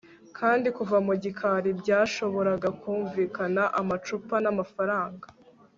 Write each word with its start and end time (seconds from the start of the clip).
kandi 0.37 0.67
kuva 0.77 0.97
mu 1.07 1.13
gikari 1.23 1.69
byashoboraga 1.81 2.69
kumvikana 2.81 3.63
amacupa 3.79 4.35
n'amafaranga 4.43 5.25